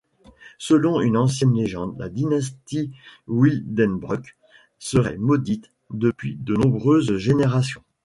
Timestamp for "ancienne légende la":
1.15-2.09